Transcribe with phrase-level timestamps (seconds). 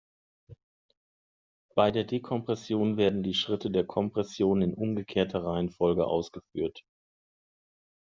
[1.75, 6.81] Bei der Dekompression werden die Schritte der Kompression in umgekehrter Reihenfolge ausgeführt.